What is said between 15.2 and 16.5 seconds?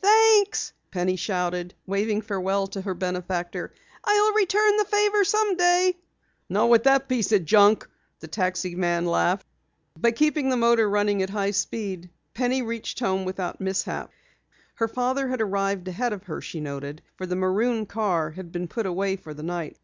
had arrived ahead of her,